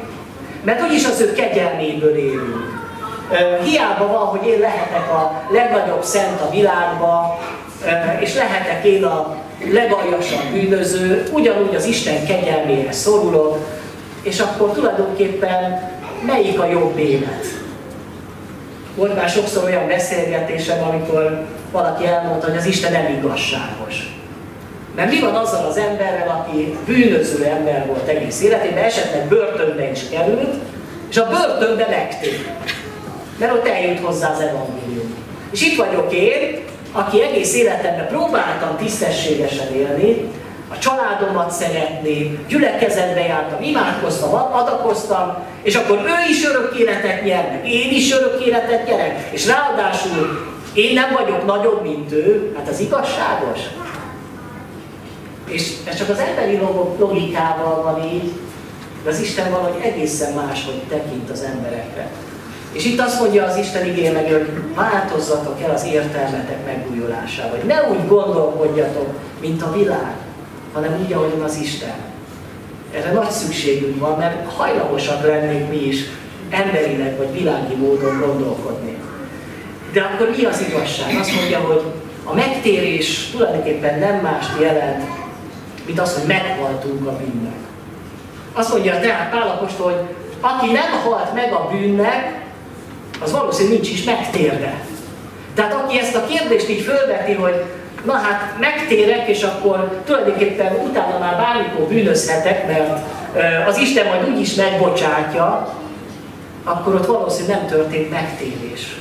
[0.64, 2.80] Mert úgyis az ő kegyelméből élünk.
[3.64, 7.38] Hiába van, hogy én lehetek a legnagyobb szent a világban,
[8.20, 9.36] és lehetek én a
[9.74, 13.58] legaljasabb bűnöző, ugyanúgy az Isten kegyelmére szorulok,
[14.22, 15.82] és akkor tulajdonképpen
[16.26, 17.46] melyik a jobb élet?
[18.96, 24.18] Volt már sokszor olyan beszélgetésem, amikor valaki elmondta, hogy az Isten nem igazságos.
[24.96, 30.10] Mert mi van azzal az emberrel, aki bűnöző ember volt egész életében, esetleg börtönbe is
[30.10, 30.54] került,
[31.10, 32.46] és a börtönbe megtér.
[33.38, 35.14] Mert ott eljut hozzá az evangélium.
[35.52, 36.60] És itt vagyok én,
[36.92, 40.32] aki egész életemben próbáltam tisztességesen élni,
[40.72, 47.92] a családomat szeretni, gyülekezetbe jártam, imádkoztam, adakoztam, és akkor ő is örök életet nyer, én
[47.92, 53.60] is örök életet nyerek, és ráadásul én nem vagyok nagyobb, mint ő, hát az igazságos.
[55.48, 56.60] És ez csak az emberi
[57.00, 58.32] logikával van így,
[59.04, 62.08] de az Isten valahogy egészen máshogy tekint az emberekre.
[62.72, 67.58] És itt azt mondja az Isten igény meg, hogy változzatok el az értelmetek megújulásával.
[67.58, 69.08] Hogy ne úgy gondolkodjatok,
[69.42, 70.16] mint a világ,
[70.74, 71.96] hanem úgy, ahogyan az Isten.
[72.94, 76.04] Erre nagy szükségünk van, mert hajlamosak lennénk mi is
[76.50, 78.98] emberileg vagy világi módon gondolkodni.
[79.94, 81.16] De akkor mi az igazság?
[81.20, 81.84] Azt mondja, hogy
[82.24, 85.04] a megtérés tulajdonképpen nem mást jelent,
[85.86, 87.58] mint az, hogy meghaltunk a bűnnek.
[88.54, 92.48] Azt mondja tehát Pálapostól, hogy aki nem halt meg a bűnnek,
[93.20, 94.82] az valószínűleg nincs is megtérve.
[95.56, 97.64] Tehát aki ezt a kérdést így fölveti, hogy
[98.06, 103.00] na hát megtérek, és akkor tulajdonképpen utána már bármikor bűnözhetek, mert
[103.68, 105.74] az Isten majd úgyis megbocsátja,
[106.64, 108.98] akkor ott valószínűleg nem történt megtérés.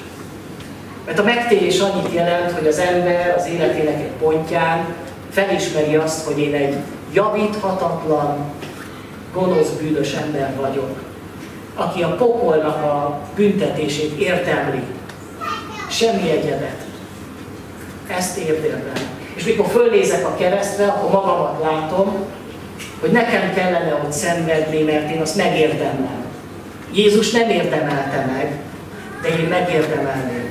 [1.07, 4.95] Mert a megtérés annyit jelent, hogy az ember az életének egy pontján
[5.31, 6.77] felismeri azt, hogy én egy
[7.13, 8.37] javíthatatlan,
[9.33, 11.08] gonosz, bűnös ember vagyok
[11.79, 14.83] aki a pokolnak a büntetését értemli.
[15.91, 16.77] Semmi egyebet.
[18.07, 19.17] Ezt érdemlem.
[19.35, 22.17] És mikor fölnézek a keresztre, akkor magamat látom,
[23.01, 26.25] hogy nekem kellene ott szenvedni, mert én azt megérdemlem.
[26.93, 28.61] Jézus nem érdemelte meg,
[29.23, 30.51] de én megérdemelném.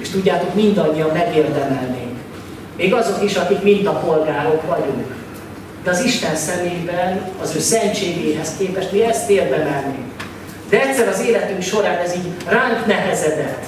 [0.00, 2.18] És tudjátok, mindannyian megérdemelnénk.
[2.76, 5.14] Még azok is, akik mintapolgárok vagyunk.
[5.82, 10.15] De az Isten szemében, az ő szentségéhez képest mi ezt érdemelnénk.
[10.68, 13.64] De egyszer az életünk során ez így ránk nehezedett.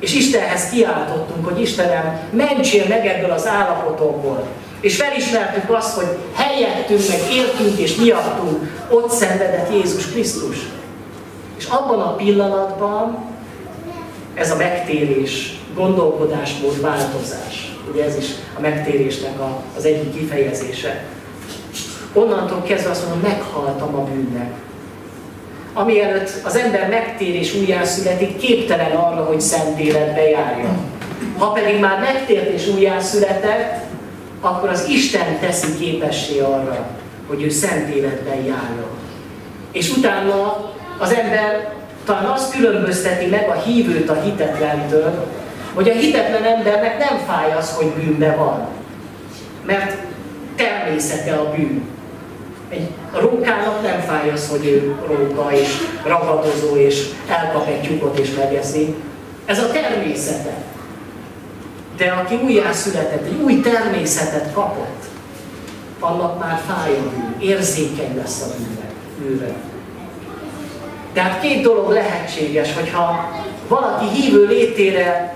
[0.00, 4.46] És Istenhez kiáltottunk, hogy Istenem, mentsél meg ebből az állapotokból.
[4.80, 10.56] És felismertük azt, hogy helyettünk, meg értünk és miattunk ott szenvedett Jézus Krisztus.
[11.58, 13.24] És abban a pillanatban
[14.34, 17.76] ez a megtérés, gondolkodásmód, változás.
[17.92, 21.04] Ugye ez is a megtérésnek a, az egyik kifejezése.
[22.12, 24.52] Onnantól kezdve azt mondom, meghaltam a bűnnek.
[25.74, 30.90] Ami előtt az ember megtér és újjászületik, képtelen arra, hogy szent életbe járjon.
[31.38, 33.84] Ha pedig már megtért és újjászületett,
[34.40, 36.86] akkor az Isten teszi képessé arra,
[37.26, 38.90] hogy ő szent életben járjon.
[39.72, 41.72] És utána az ember
[42.04, 45.26] talán azt különbözteti meg a hívőt a hitetlentől,
[45.74, 48.68] hogy a hitetlen embernek nem fáj az, hogy bűnbe van.
[49.66, 49.96] Mert
[50.56, 51.82] természete a bűn.
[52.68, 55.68] Egy rókának nem fáj az, hogy ő róka és
[56.04, 58.94] ragadozó, és elkap egy tyúkot és megeszi.
[59.44, 60.54] Ez a természete.
[61.96, 65.04] De aki újjászületett, egy új természetet kapott,
[66.00, 68.46] annak már fáj a érzékeny lesz a
[69.18, 69.54] bűnre.
[71.12, 73.30] Tehát két dolog lehetséges, hogyha
[73.68, 75.34] valaki hívő létére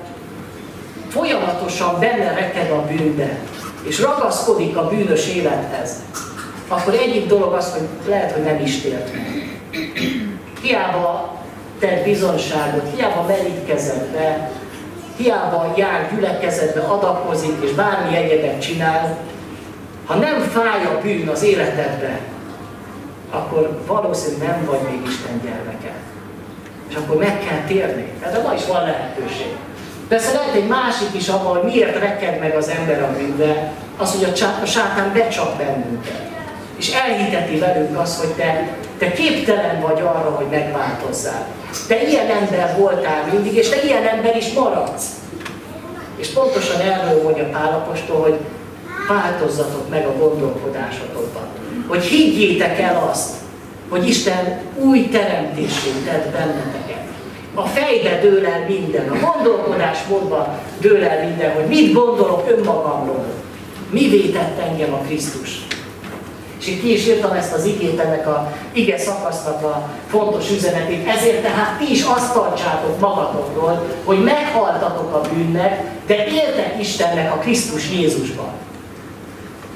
[1.09, 3.39] folyamatosan benne reked a bűnbe,
[3.83, 5.91] és ragaszkodik a bűnös élethez,
[6.69, 9.59] akkor egyik dolog az, hogy lehet, hogy nem is tért meg.
[10.63, 11.37] Hiába
[11.79, 14.51] tett bizonságot, hiába merítkezett be,
[15.17, 19.17] hiába jár gyülekezetbe, adakozik és bármi egyebet csinál,
[20.07, 22.21] ha nem fáj a bűn az életedbe,
[23.31, 25.93] akkor valószínűleg nem vagy még Isten gyermeke.
[26.89, 28.13] És akkor meg kell térni.
[28.21, 29.57] Tehát ma is van lehetőség.
[30.09, 34.15] Persze lehet egy másik is abban, hogy miért reked meg az ember a bűnbe, az,
[34.15, 36.36] hogy a sátán becsap bennünket.
[36.77, 41.47] És elhiteti velünk azt, hogy te, te képtelen vagy arra, hogy megváltozzál.
[41.89, 45.07] Te ilyen ember voltál mindig, és te ilyen ember is maradsz.
[46.17, 48.39] És pontosan erről mondja Pálapostól, hogy
[49.09, 51.47] változzatok meg a gondolkodásotokban.
[51.87, 53.35] Hogy higgyétek el azt,
[53.89, 57.05] hogy Isten új teremtését tett benneteket.
[57.55, 63.25] A fejbe dől el minden, a gondolkodásmódban dől el minden, hogy mit gondolok önmagamról.
[63.91, 65.66] Mi vétett engem a Krisztus.
[66.67, 71.09] És én ki is írtam ezt az igét, ennek a ige szakasznak a fontos üzenetét.
[71.09, 77.37] Ezért tehát ti is azt tartsátok magatokról, hogy meghaltatok a bűnnek, de éltek Istennek a
[77.37, 78.49] Krisztus Jézusban.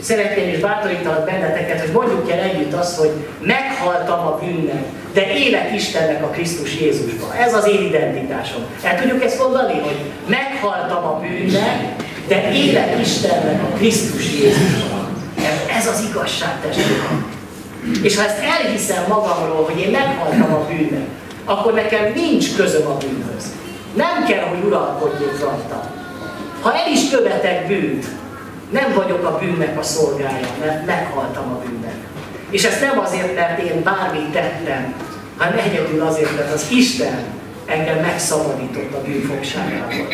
[0.00, 5.74] Szeretném és bátorítanak benneteket, hogy mondjuk el együtt azt, hogy meghaltam a bűnnek, de élek
[5.74, 7.32] Istennek a Krisztus Jézusban.
[7.32, 8.62] Ez az én identitásom.
[8.82, 11.94] El tudjuk ezt mondani, hogy meghaltam a bűnnek,
[12.28, 14.99] de élek Istennek a Krisztus Jézusban.
[15.80, 17.26] Ez az igazság, testvérem.
[18.02, 21.06] És ha ezt elhiszem magamról, hogy én meghaltam a bűnnek,
[21.44, 23.44] akkor nekem nincs közöm a bűnhöz.
[23.94, 25.90] Nem kell, hogy uralkodjék rajta.
[26.60, 28.06] Ha el is követek bűnt,
[28.70, 31.96] nem vagyok a bűnnek a szolgája, mert meghaltam a bűnnek.
[32.50, 34.94] És ezt nem azért, mert én bármit tettem,
[35.36, 37.24] hanem egyedül azért, mert az Isten
[37.66, 40.06] engem megszabadított a bűnfogságából.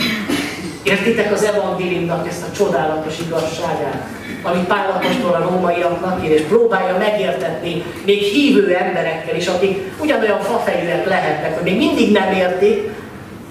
[0.83, 4.07] Értitek az evangéliumnak ezt a csodálatos igazságát,
[4.43, 10.41] amit Pál apostol a rómaiaknak ír, és próbálja megértetni még hívő emberekkel is, akik ugyanolyan
[10.41, 12.91] fafejűek lehetnek, hogy még mindig nem értik,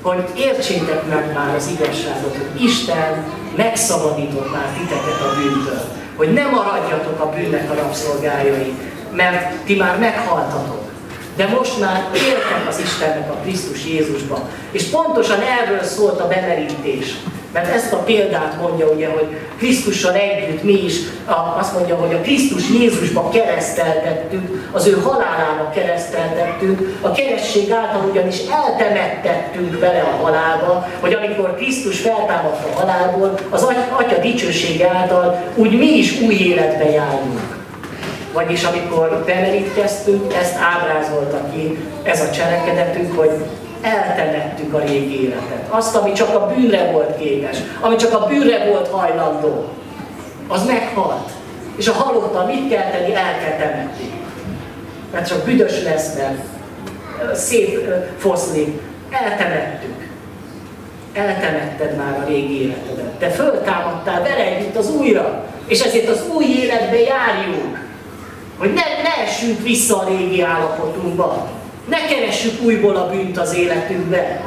[0.01, 3.23] hogy értsétek meg már az igazságot, hogy Isten
[3.55, 5.81] megszabadított már titeket a bűntől.
[6.15, 8.73] Hogy ne maradjatok a bűnnek a rabszolgájai,
[9.15, 10.83] mert ti már meghaltatok.
[11.35, 14.39] De most már éltek az Istennek a Krisztus Jézusban.
[14.71, 17.15] És pontosan erről szólt a bemerítés.
[17.55, 20.95] Mert ezt a példát mondja ugye, hogy Krisztussal együtt mi is
[21.57, 28.37] azt mondja, hogy a Krisztus Jézusba kereszteltettük, az ő halálába kereszteltettünk, a keresség által ugyanis
[28.39, 33.63] eltemettettünk vele a halálba, hogy amikor Krisztus feltámadt a halálból, az
[33.97, 37.63] Atya dicsősége által úgy mi is új életbe járunk.
[38.33, 43.31] Vagyis amikor bemerítkeztünk, ezt ábrázolta ki ez a cselekedetünk, hogy
[43.85, 45.65] eltemettük a régi életet.
[45.69, 49.65] Azt, ami csak a bűnre volt képes, ami csak a bűnre volt hajlandó,
[50.47, 51.29] az meghalt.
[51.75, 53.13] És a halottal mit kell tenni?
[53.13, 54.11] El kell temetni.
[55.11, 56.39] Mert csak büdös lesz, mert
[58.17, 58.81] foszlik.
[59.11, 60.09] Eltemettük.
[61.13, 63.13] Eltemetted már a régi életedet.
[63.19, 65.45] Te föltámadtál vele együtt az újra.
[65.67, 67.83] És ezért az új életbe járjunk.
[68.57, 71.47] Hogy ne, ne essünk vissza a régi állapotunkba.
[71.85, 74.41] Ne keressük újból a bűnt az életünkbe.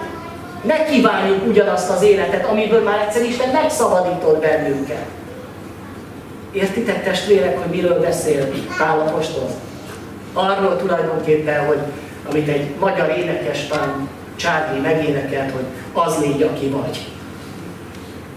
[0.62, 5.04] Ne kívánjuk ugyanazt az életet, amiből már egyszer Isten megszabadított bennünket.
[6.52, 8.48] Értitek testvérek, hogy miről beszél
[8.78, 9.50] Pál apostol?
[10.32, 11.78] Arról tulajdonképpen, hogy
[12.30, 17.06] amit egy magyar énekes talán Csárdi megénekelt, hogy az légy, aki vagy.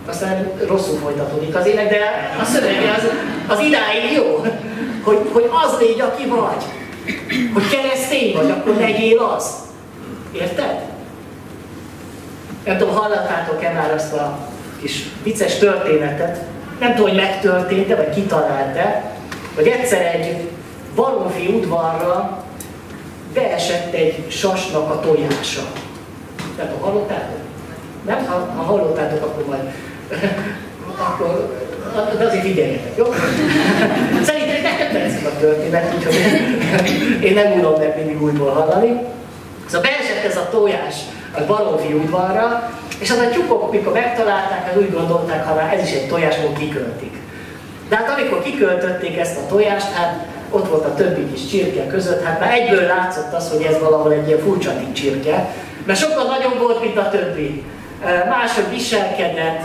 [0.06, 2.00] Aztán rosszul folytatódik az ének, de
[2.42, 3.04] a szövege az,
[3.48, 4.46] az idáig jó,
[5.04, 6.64] hogy, hogy az légy, aki vagy.
[7.54, 9.56] Hogy keresztény vagy, akkor legyél az.
[10.32, 10.82] Érted?
[12.66, 14.38] Nem tudom, hallottátok-e már azt a
[14.82, 16.42] kis vicces történetet,
[16.80, 19.16] nem tudom, hogy megtörtént-e, vagy kitalált-e,
[19.56, 20.50] hogy egyszer egy
[20.96, 22.44] baromfi udvarra
[23.34, 25.62] beesett egy sasnak a tojása.
[26.56, 27.40] Tehát ha hallottátok?
[28.06, 28.26] Nem?
[28.26, 29.74] Ha, ha hallottátok, akkor majd
[30.97, 31.60] akkor
[32.17, 33.06] de azért figyeljetek, jó?
[34.27, 36.15] Szerintem nekem tetszik a történet, úgyhogy
[37.23, 39.01] én nem unom meg mindig újból hallani.
[39.65, 40.95] Szóval beesett ez a tojás
[41.32, 45.88] a baromfi udvarra, és az a tyúkok, mikor megtalálták, az úgy gondolták, ha már ez
[45.88, 47.17] is egy tojás, akkor kiköltik.
[47.89, 52.23] De hát amikor kiköltötték ezt a tojást, hát ott volt a többi kis csirke között,
[52.23, 55.47] hát már egyből látszott az, hogy ez valahol egy ilyen furcsa csirke,
[55.86, 57.63] mert sokkal nagyobb volt, mint a többi.
[58.30, 59.62] Máshogy viselkedett,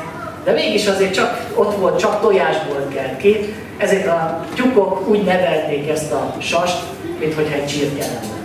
[0.47, 5.89] de mégis azért csak ott volt, csak tojásból kelt ki, ezért a tyúkok úgy nevelték
[5.89, 6.77] ezt a sast,
[7.21, 8.37] mintha egy csirke lenne.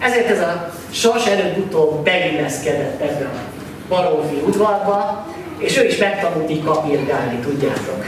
[0.00, 3.38] Ezért ez a sas előbb-utóbb beilleszkedett ebbe a
[3.88, 5.26] Barófi udvarba,
[5.58, 8.06] és ő is megtanult így kapirgálni, tudjátok.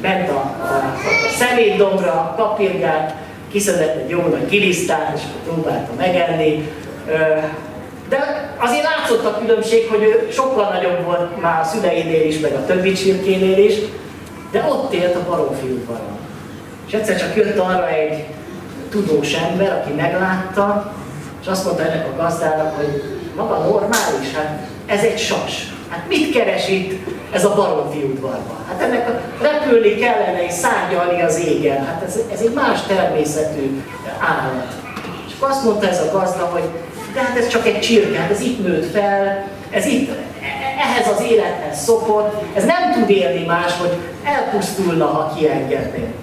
[0.00, 0.94] Ment a, a,
[1.26, 3.12] a szemétdombra, kapirgált,
[3.52, 6.68] kiszedett egy jó nagy gilisztát, és próbálta megenni.
[8.08, 12.52] De azért látszott a különbség, hogy ő sokkal nagyobb volt már a szüleinél is, meg
[12.52, 13.74] a többi csirkénél is,
[14.50, 16.18] de ott élt a Barófi udvaron.
[16.86, 18.24] És egyszer csak jött arra egy
[18.90, 20.92] tudós ember, aki meglátta,
[21.40, 23.02] és azt mondta ennek a gazdának, hogy
[23.36, 25.72] maga normális, hát ez egy sas.
[25.88, 28.56] Hát mit keres itt ez a baromfi udvarban?
[28.68, 31.84] Hát ennek a repülni kellene és szárnyalni az égen.
[31.84, 33.82] Hát ez, ez egy más természetű
[34.18, 34.66] állat.
[35.26, 36.68] És azt mondta ez a gazda, hogy
[37.14, 40.10] de hát ez csak egy csirke, hát ez itt nőtt fel, ez itt
[40.78, 43.92] ehhez az élethez szokott, ez nem tud élni más, hogy
[44.24, 46.14] elpusztulna, ha kiengedné.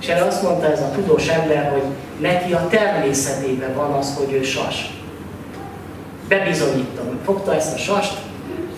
[0.00, 1.82] És erre azt mondta ez a tudós ember, hogy
[2.20, 4.90] neki a természetében van az, hogy ő sas.
[6.28, 8.18] Bebizonyítom, fogta ezt a sast,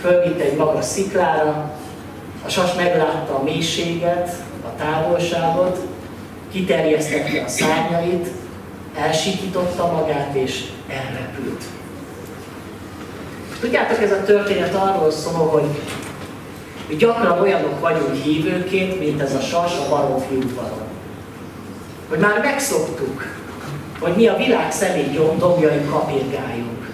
[0.00, 1.70] fölvitte egy magas sziklára,
[2.44, 4.30] a sas meglátta a mélységet,
[4.64, 5.78] a távolságot,
[6.52, 8.28] kiterjesztette a szárnyait,
[8.96, 11.62] elsikította magát és elrepült.
[13.60, 15.68] Tudjátok, ez a történet arról szól, hogy
[16.88, 20.86] mi gyakran olyanok vagyunk hívőként, mint ez a sas a baromfi udvaron.
[22.08, 23.24] Hogy már megszoktuk,
[24.00, 26.88] hogy mi a világ szemét dombjai kapirgáljunk.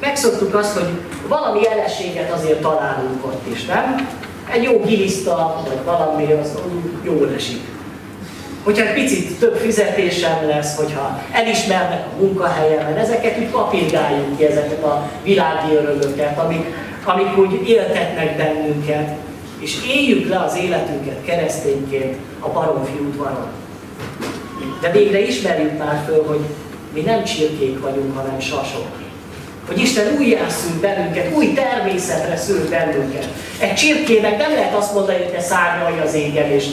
[0.00, 0.88] Megszoktuk azt, hogy
[1.28, 4.08] valami elességet azért találunk ott is, nem?
[4.52, 6.58] Egy jó giliszta, vagy valami, az
[7.02, 7.73] jól esik.
[8.64, 14.84] Hogyha egy picit több fizetésem lesz, hogyha elismernek a munkahelyemen, ezeket úgy kapirgáljuk ki, ezeket
[14.84, 16.66] a világi örömöket, amik,
[17.04, 19.10] amik úgy éltetnek bennünket,
[19.58, 23.48] és éljük le az életünket keresztényként a baromfi udvaron.
[24.80, 26.40] De végre ismerjük már föl, hogy
[26.92, 29.03] mi nem csirkék vagyunk, hanem sasok.
[29.66, 33.28] Hogy Isten újjászül bennünket, új természetre szül bennünket.
[33.58, 36.66] Egy csirkének nem lehet azt mondani, hogy te szárnyalj az égen, és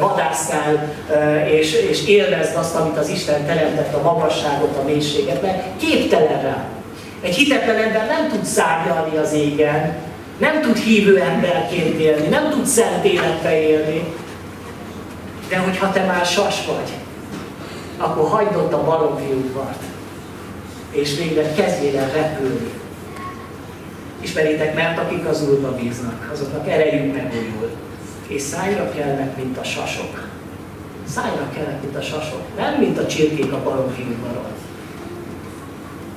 [0.00, 0.92] vadászkál,
[1.50, 6.64] és, és élvezd azt, amit az Isten teremtett, a magasságot, a mélységet, mert képtelen rá.
[7.22, 9.94] Egy hitetlen ember nem tud szárnyalni az égen,
[10.38, 14.14] nem tud hívő emberként élni, nem tud szent életbe élni,
[15.48, 16.90] de hogyha te már sas vagy,
[17.96, 19.82] akkor hagyd ott a baromfi udvart,
[20.90, 22.70] és végre kezdjél el repülni.
[24.20, 27.70] Ismeritek, mert akik az Úrba bíznak, azoknak erejük megújul,
[28.26, 30.28] és szájra kelnek, mint a sasok.
[31.08, 34.50] Szájra kelnek, mint a sasok, nem mint a csirkék a baromfi udvaron.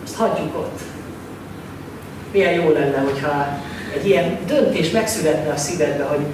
[0.03, 0.79] Azt hagyjuk ott.
[2.31, 3.57] Milyen jó lenne, hogyha
[3.93, 6.25] egy ilyen döntés megszületne a szívedbe, hogy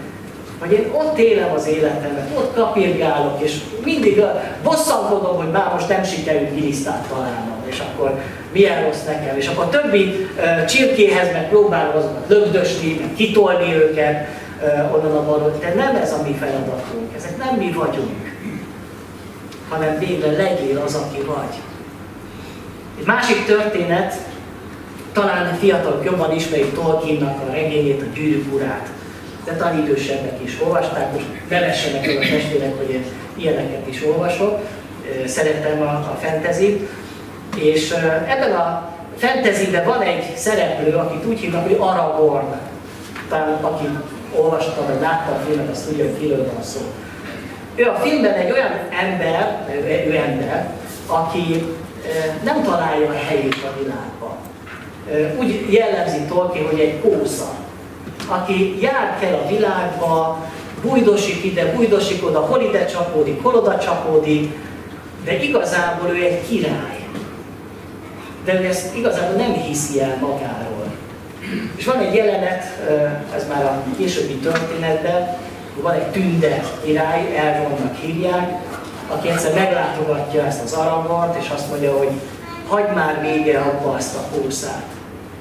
[0.60, 4.24] hogy én ott élem az életemet, ott kapirgálok, és mindig
[4.64, 8.20] bosszankodom, hogy már most nem sikerült gilisztát találnom, és akkor
[8.52, 13.74] milyen rossz nekem, és akkor a többi uh, csirkéhez meg próbálom azokat lögdösni, meg kitolni
[13.74, 14.28] őket
[14.62, 18.36] uh, onnan a balról, de nem ez a mi feladatunk, ezek nem mi vagyunk,
[19.70, 21.56] hanem végre legyél az, aki vagy.
[23.00, 24.16] Egy másik történet,
[25.14, 28.90] talán a fiatalok jobban ismerik Tolkiennak a regényét, a gyűrűk urát
[29.50, 33.04] de talán idősebbek is olvasták, most nevessenek el a testvérek, hogy én
[33.36, 34.60] ilyeneket is olvasok,
[35.26, 36.88] szeretem a, a fentezit,
[37.64, 37.92] és
[38.28, 42.46] ebben a fantasyben van egy szereplő, akit úgy hívnak, hogy Aragorn.
[43.30, 43.86] Talán aki
[44.36, 46.80] olvasta, vagy látta a filmet, azt tudja, hogy kiről van szó.
[47.76, 49.66] Ő a filmben egy olyan ember,
[50.08, 50.70] ő ember,
[51.08, 51.66] aki
[52.44, 54.36] nem találja a helyét a világban.
[55.40, 57.60] Úgy jellemzi Tolkien, hogy egy kósza
[58.30, 60.46] aki jár kell a világba,
[60.82, 64.52] bujdosik ide, bujdosik oda, hol ide csapódik, hol oda csapódik,
[65.24, 66.99] de igazából ő egy király.
[68.46, 70.86] De ő ezt igazából nem hiszi el magáról.
[71.76, 72.64] És van egy jelenet,
[73.36, 75.38] ez már a későbbi történetben,
[75.82, 78.52] van egy tünde király, Elrondnak hívják,
[79.08, 82.10] aki egyszer meglátogatja ezt az aragort, és azt mondja, hogy
[82.68, 84.86] hagyd már vége abba azt a kószát,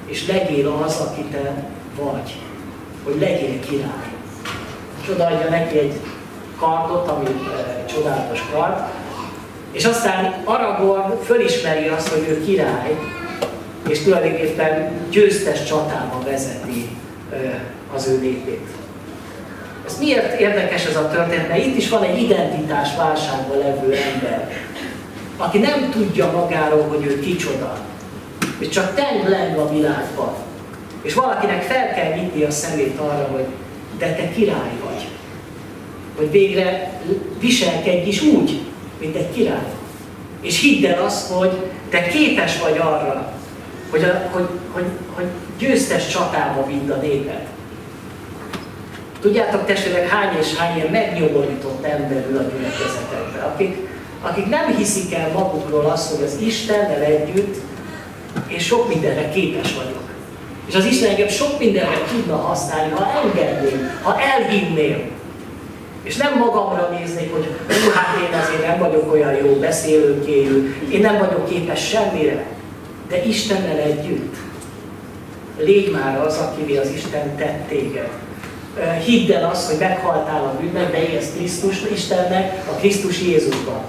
[0.06, 1.52] és legyél az, aki te
[2.00, 2.36] vagy,
[3.04, 4.12] hogy legyél király.
[5.02, 6.00] És odaadja neki egy
[6.58, 8.78] kardot, ami egy csodálatos kard,
[9.72, 12.96] és aztán Aragorn fölismeri azt, hogy ő király,
[13.88, 16.88] és tulajdonképpen győztes csatába vezeti
[17.94, 18.66] az ő népét.
[19.86, 21.48] Ez miért érdekes ez a történet?
[21.48, 24.50] Mert itt is van egy identitás válságban levő ember,
[25.36, 27.78] aki nem tudja magáról, hogy ő kicsoda,
[28.58, 30.34] és csak teng a világban.
[31.02, 33.44] És valakinek fel kell nyitni a szemét arra, hogy
[33.98, 35.08] de te király vagy.
[36.16, 36.92] Hogy végre
[37.38, 38.60] viselkedj is úgy,
[39.00, 39.72] mint egy király.
[40.40, 41.50] És hidd el azt, hogy
[41.90, 43.32] te képes vagy arra,
[43.90, 45.26] hogy, a, hogy, hogy, hogy
[45.58, 47.46] győztes csatába vidd a népet.
[49.20, 53.76] Tudjátok testvérek, hány és hány ilyen megnyomorított ember ül a gyülekezetekben, akik,
[54.22, 57.56] akik nem hiszik el magukról azt, hogy az Istennel együtt
[58.46, 60.08] és sok mindenre képes vagyok.
[60.68, 65.10] És az Isten engem sok mindenre tudna használni, ha engedném, ha elhinném.
[66.08, 71.00] És nem magamra néznék, hogy hú, hát én azért nem vagyok olyan jó beszélőkéjű, én
[71.00, 72.46] nem vagyok képes semmire,
[73.08, 74.34] de Istennel együtt.
[75.58, 78.08] Légy már az, akivé az Isten tett téged.
[79.04, 83.80] Hidd el azt, hogy meghaltál a bűnnek, de élsz Krisztus Istennek, a Krisztus Jézusban.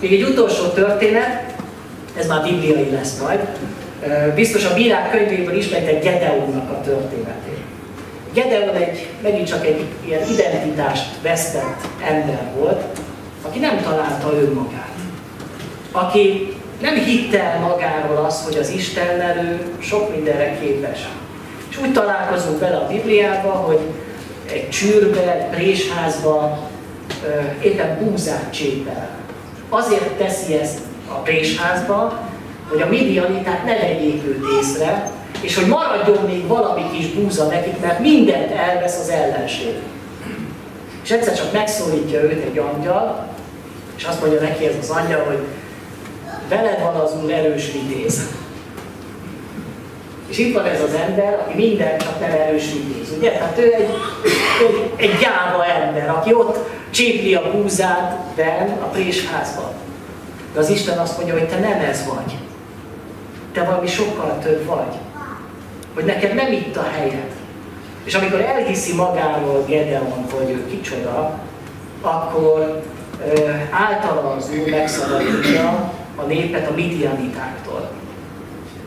[0.00, 1.54] Még egy utolsó történet,
[2.18, 3.48] ez már bibliai lesz majd.
[4.34, 7.57] Biztos a bírák könyvéből ismeritek Gedeonnak a történetét.
[8.32, 12.84] Gedeon egy, megint csak egy ilyen identitást vesztett ember volt,
[13.42, 14.94] aki nem találta önmagát.
[15.92, 21.08] Aki nem hitte el magáról azt, hogy az Istennel ő sok mindenre képes.
[21.70, 23.80] És úgy találkozunk bele a Bibliába, hogy
[24.52, 26.58] egy csűrbe, egy présházba
[27.62, 29.08] éppen búzát csépel.
[29.68, 32.28] Azért teszi ezt a présházba,
[32.68, 35.10] hogy a midianiták ne vegyék őt észre,
[35.40, 39.74] és hogy maradjon még valami kis búza nekik, mert mindent elvesz az ellenség.
[41.02, 43.26] És egyszer csak megszólítja őt egy angyal,
[43.96, 45.38] és azt mondja neki ez az angyal, hogy
[46.48, 48.20] veled van az úr erős vitéz.
[50.28, 53.32] És itt van ez az ember, aki minden csak nem erős vitéz, ugye?
[53.32, 53.90] Hát ő egy,
[54.66, 56.58] egy, egy gyáva ember, aki ott
[56.90, 59.72] csépli a búzát ben a présházban.
[60.54, 62.36] De az Isten azt mondja, hogy te nem ez vagy.
[63.52, 64.96] Te valami sokkal több vagy
[65.98, 67.30] hogy neked nem itt a helyed.
[68.04, 71.38] És amikor elhiszi magáról Gedeon, hogy ő kicsoda,
[72.00, 72.82] akkor
[73.34, 77.90] ö, általa az Úr megszabadítja a népet a midianitáktól.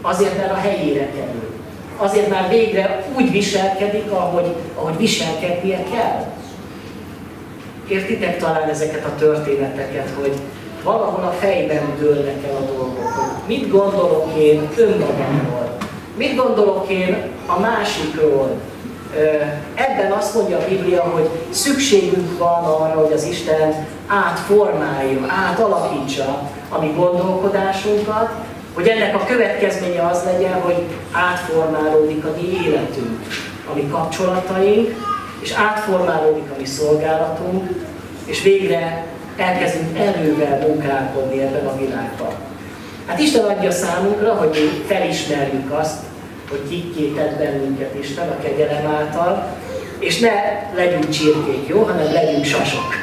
[0.01, 1.49] Azért, mert a helyére kerül.
[1.97, 6.34] Azért már végre úgy viselkedik, ahogy, ahogy viselkednie kell.
[7.88, 10.34] Értitek talán ezeket a történeteket, hogy
[10.84, 15.61] valahol a fejben dőlnek el a dolgok, mit gondolok én önmagamról,
[16.22, 18.49] Mit gondolok én a másikról?
[19.76, 26.80] Ebben azt mondja a Biblia, hogy szükségünk van arra, hogy az Isten átformálja, átalakítsa a
[26.82, 28.30] mi gondolkodásunkat,
[28.74, 33.19] hogy ennek a következménye az legyen, hogy átformálódik a mi életünk,
[33.72, 34.95] a mi kapcsolataink,
[35.39, 37.69] és átformálódik a mi szolgálatunk,
[38.26, 39.05] és végre
[39.38, 42.34] elkezdünk erővel munkálkodni ebben a világban.
[43.05, 46.09] Hát Isten adja számunkra, hogy mi felismerjük azt,
[46.52, 49.58] hogy kikkétett bennünket Isten a kegyelem által,
[49.99, 50.32] és ne
[50.76, 52.93] legyünk csirkék, jó, hanem legyünk sasok.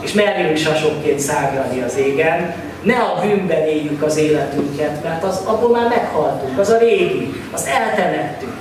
[0.00, 5.70] És merjünk sasokként szágrani az égen, ne a bűnben éljük az életünket, mert az, abból
[5.70, 8.56] már meghaltunk, az a régi, azt eltemettük.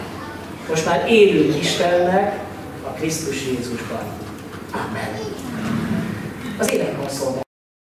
[0.70, 2.40] Most már élünk Istennek
[2.84, 4.04] a Krisztus Jézusban.
[4.72, 5.10] Amen.
[6.60, 7.47] Az énekkar szolgál.